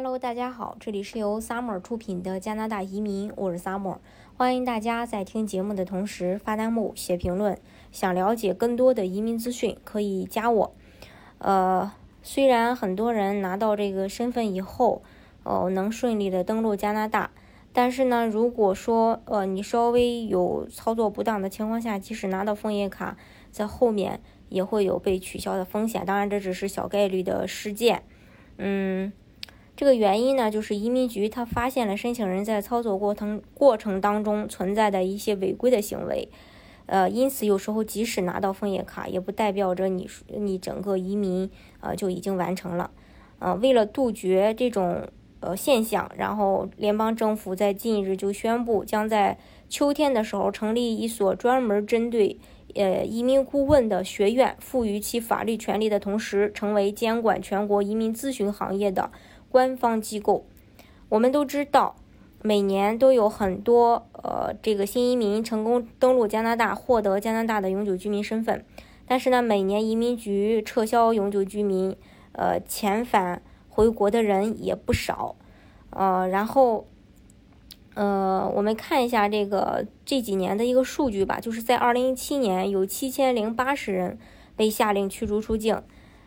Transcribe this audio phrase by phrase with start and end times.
[0.00, 3.96] Hello，大家好，这里是由 Summer 出品的加拿大移民，我是 Summer，
[4.36, 7.58] 欢迎大家在听节目的同时发弹幕、写评论。
[7.90, 10.72] 想了解更多的移民资讯，可以加我。
[11.38, 11.92] 呃，
[12.22, 15.02] 虽然很多人拿到这个身份以后，
[15.42, 17.32] 哦，能顺利的登陆加拿大，
[17.72, 23.16] 但是呢，如果说呃你稍微有操作不当的情况下，即使拿到枫叶卡，
[23.50, 26.06] 在后面也会有被取消的风险。
[26.06, 28.04] 当然，这只是小概率的事件。
[28.58, 29.12] 嗯。
[29.78, 36.28] 这个原因呢，就是移民局他发现了申请人在操作过程过程当中存在的一些违规的行为，
[36.86, 42.90] 呃，因此有时候即使拿到枫叶卡，也不代表着你你整个移民呃就已经完成了，
[43.38, 45.06] 呃，为了杜绝这种
[45.38, 49.38] 呃现象，然后联邦政府在近日就宣布，将在
[49.68, 52.36] 秋天的时候成立一所专门针对
[52.74, 59.12] 呃移民顾问的学院，赋予其法律权利的同时，成为监管全国移民咨询行业的。
[59.50, 60.44] 官方机构，
[61.08, 61.96] 我们都知道，
[62.42, 68.64] 每年都有很多呃这个新移民成功登陆加拿大，获得加拿大的永久居民身份。
[69.06, 71.96] 但是呢，每年移民局撤销永久居民，
[72.32, 75.34] 呃遣返回国的人也不少。
[75.90, 76.86] 呃，然后，
[77.94, 84.18] 呃，我们看一下这个这几年的一个数据吧，就是在二零一七年有七千零八十人
[84.54, 85.82] 被下令驱逐出境，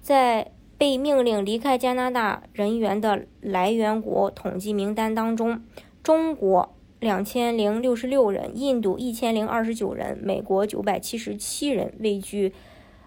[0.00, 0.50] 在。
[0.84, 5.62] 被命令离开加拿大人员的来源国统计名单当中，
[6.02, 12.52] 中国两千零六十六人，印度一千零二十九人，美国九百七十七人位居，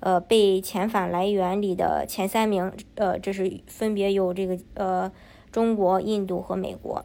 [0.00, 2.70] 呃，被遣返来源里的前三名。
[2.96, 5.10] 呃，这是分别有这个呃
[5.50, 7.02] 中国、印度和美国。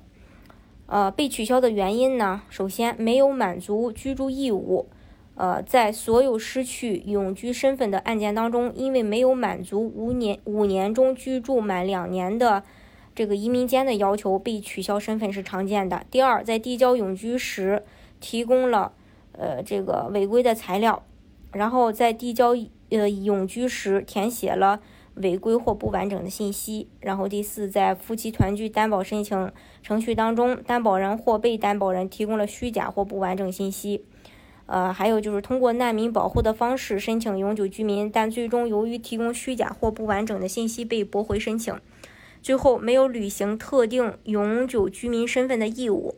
[0.88, 2.42] 呃，被取消的原因呢？
[2.50, 4.90] 首先没有满足居住义务。
[5.38, 12.64] 呃，在所有失去永居身份的案件当中，因为没有满足五年五年中居住满两年的
[13.14, 16.04] 这个移民监的要求，被取消身份是常见的。
[16.10, 17.84] 第二，在递交永居时
[18.20, 18.94] 提供了
[19.34, 21.04] 呃这个违规的材料，
[21.52, 22.56] 然后在递交
[22.90, 24.82] 呃永居时填写了
[25.14, 26.88] 违规或不完整的信息。
[27.00, 29.52] 然后第四，在夫妻团聚担保申请
[29.84, 34.04] 程序当中，担保人或被担保人提供了虚假或不完整信息。
[34.68, 41.74] 呃，还有就是通过难民保护的方式申请永久居民，但最终由于提供虚假或不完整的信息被驳回申请，
[42.42, 46.16] 最后没有履行特定永久居民身份的义务。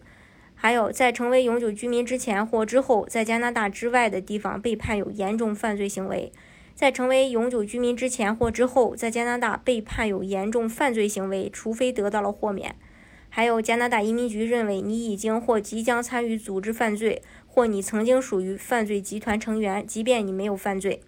[0.55, 6.31] 还有在成为永久居民之前或之后，在加拿大之外的地方被判有严重犯罪行为，
[6.75, 12.75] 在成为永久居民之前或之后，在加拿大被判有严重犯罪行为，除非得到了豁免。
[13.31, 17.21] 还有加拿大移民局认为你已经或即将参与组织犯罪。
[17.51, 21.01] 或你曾经属于犯罪集团成员，即便你没有犯罪。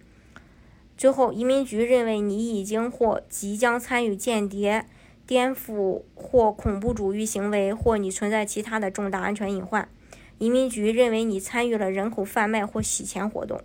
[0.98, 4.86] 最后，移民局认为你已经或即将参与间谍、
[5.26, 9.88] 颠覆或恐怖主义行为，或你存在其他的重大安全隐患。
[10.38, 13.60] 移民局认为你参与了人口贩卖或洗钱活动。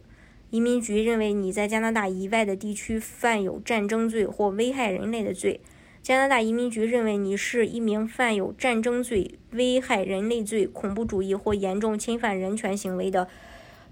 [0.51, 5.59] 移民局认为你在加拿大以外的地区犯有战争罪或危害人类的罪。
[6.07, 13.27] 加拿大移民局认为你是一名犯有战争罪、危害人类罪、恐怖主义或严重侵犯人权行为的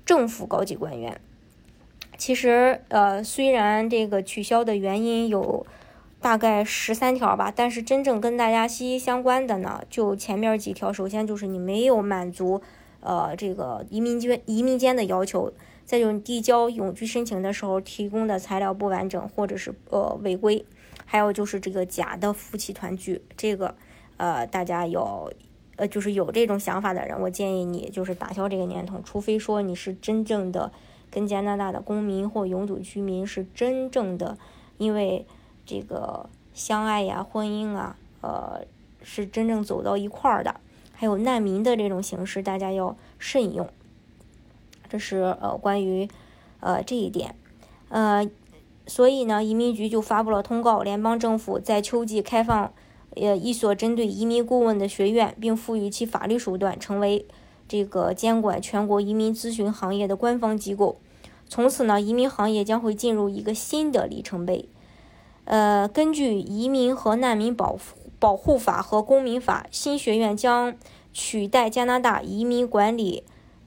[0.05, 1.19] 政府高级官员。
[2.17, 5.67] 其实，呃，虽然这个取消的原因有
[6.21, 10.93] 大概十三条吧，但是真正跟大家息息相关的呢，就前面几条。
[10.93, 12.61] 首先就是你没有满足，
[13.01, 15.51] 呃，这个移民间移民间的要求；
[15.83, 20.65] 再就是递交永居申请的时候提供的材料不完整，或者是呃违规。
[21.05, 23.75] 还有就是这个假的夫妻团聚，这个，
[24.17, 25.31] 呃，大家有，
[25.75, 30.71] 呃，就是有这种想法的人，我建议你就是打消这个念头，除非说你是真正的
[31.11, 34.37] 跟加拿大的公民或永久居民是真正的，
[34.77, 35.25] 因为
[35.65, 38.65] 这个相爱呀、婚姻啊，呃，
[39.03, 40.59] 是真正走到一块儿的。
[40.93, 43.69] 还有难民的这种形式，大家要慎用。
[44.89, 46.09] 这是呃关于
[46.59, 47.35] 呃这一点，
[47.89, 48.27] 呃。
[48.87, 52.71] 所以呢，移民局就发布了通告，联邦政府在秋季开放，
[53.15, 57.25] 呃，一所针对移民顾问的学院，并赋予其法律手段，成为
[57.67, 60.99] 这个监管全国移民咨询行业的官方机构。
[61.47, 64.69] 从此呢，移民行业将会进入一个新的里程碑。
[65.45, 67.77] 呃，根据《移民和难民保
[68.19, 70.75] 保护法》和《公民法》，新学院将
[71.13, 73.23] 取代加拿大移民管理。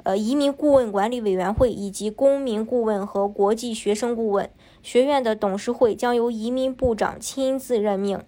[0.08, 4.49] 呃，移民顾问管理委员会以及公民顾问和国际学生顾问
[4.82, 8.19] 学院的董事会将由移民部长亲自任命，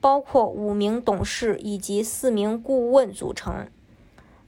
[0.00, 3.68] 包括五名董事以及四名顾问组成。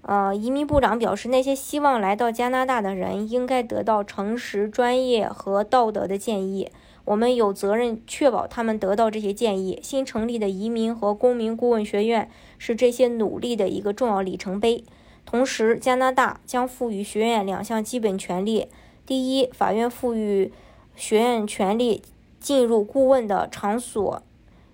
[0.01, 6.69] 呃，移民部长表示，那些希望来到加拿大的人应该得到诚实、专业和道德的建议，
[7.05, 9.79] 我们有责任确保他们得到这些建议。
[9.85, 14.83] 新成立的移民和公民顾问学院是这些努力的一个重要里程碑。
[15.25, 18.69] 同时，加拿大将赋予学院两项基本权利：
[19.07, 20.53] 第一，法院赋予
[20.95, 22.03] 学院权利
[22.39, 24.23] 进入顾问的场所，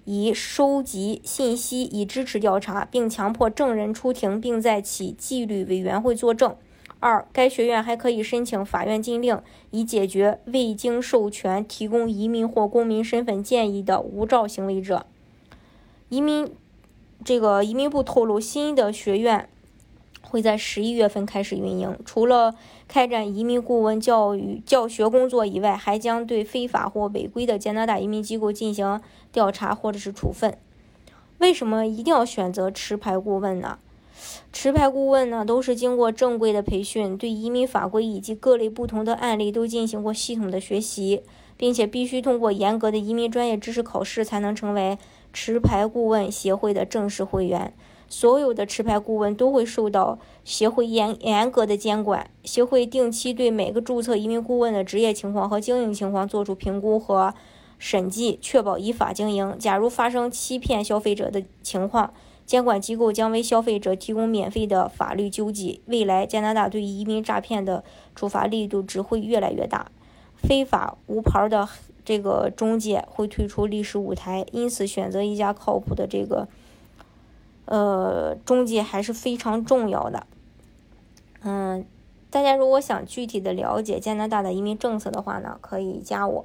[0.05, 6.57] 以收集信息以支持调查，并强迫证人出庭，并在其纪律委员会作证。
[7.01, 9.41] 二，该学院还可以申请法院禁令，
[9.71, 15.07] 以解决未经授权提供移民或公民身份建议的无照行为者。
[16.09, 16.51] 移民
[17.25, 19.49] 这个移民部透露，新的学院
[20.23, 21.99] 会在十一月份开始运营。
[22.05, 22.55] 除了
[22.87, 29.01] 开展移民顾问教育教学工作以外，还将对非法或违规的加拿大移民机构进行
[29.33, 30.57] 调查或者是处分。
[31.39, 33.79] 为什么一定要选择持牌顾问呢？
[34.53, 41.23] 持牌顾问呢，都是经过正规的培训，对移民法规以及各类不同的案例都进行过系统的学习，
[41.57, 44.99] 并且必须通过严格的移民专业知识考试，才能成为
[45.33, 47.73] 持牌顾问协会的正式会员。
[48.09, 57.35] 所有的持牌顾问都会受到协会严严格的监管，协会定期对每个注册移民顾问的职业情况和经营情况做出评估和
[57.79, 59.55] 审计，确保依法经营。
[59.59, 62.13] 假如发生欺骗消费者的情况，
[62.47, 65.83] 监管机构将为消费者提供免费的法律救济。
[65.85, 67.85] 未来，加拿大对移民诈骗的
[68.15, 69.91] 处罚力度只会越来越大，
[70.35, 71.69] 非法无牌的
[72.05, 74.47] 这个中介会退出历史舞台。
[74.51, 76.49] 因此，选择一家靠谱的这个
[77.69, 80.27] 呃中介还是非常重要的。
[81.43, 81.87] 嗯，
[82.31, 86.45] 大家如果想具体的了解加拿大的移民政策的话呢，可以加我。